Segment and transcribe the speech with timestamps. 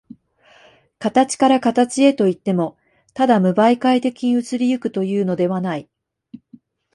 [0.97, 2.75] 形から形へといっても、
[3.13, 5.91] ただ無媒介的に移り行くというのではない。